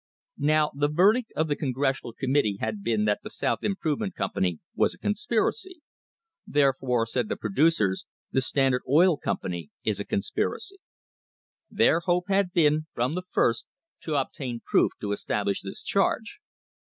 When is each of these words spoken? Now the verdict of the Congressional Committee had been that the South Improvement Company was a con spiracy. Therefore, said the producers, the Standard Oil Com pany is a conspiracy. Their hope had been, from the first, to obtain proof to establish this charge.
Now 0.39 0.71
the 0.73 0.87
verdict 0.87 1.31
of 1.35 1.47
the 1.47 1.55
Congressional 1.55 2.11
Committee 2.13 2.57
had 2.59 2.81
been 2.81 3.05
that 3.05 3.19
the 3.21 3.29
South 3.29 3.59
Improvement 3.63 4.15
Company 4.15 4.57
was 4.73 4.95
a 4.95 4.97
con 4.97 5.13
spiracy. 5.13 5.81
Therefore, 6.47 7.05
said 7.05 7.29
the 7.29 7.35
producers, 7.35 8.07
the 8.31 8.41
Standard 8.41 8.81
Oil 8.89 9.15
Com 9.15 9.37
pany 9.43 9.69
is 9.83 9.99
a 9.99 10.03
conspiracy. 10.05 10.77
Their 11.69 11.99
hope 11.99 12.29
had 12.29 12.51
been, 12.51 12.87
from 12.95 13.13
the 13.13 13.21
first, 13.29 13.67
to 13.99 14.15
obtain 14.19 14.61
proof 14.65 14.91
to 15.01 15.11
establish 15.11 15.61
this 15.61 15.83
charge. 15.83 16.39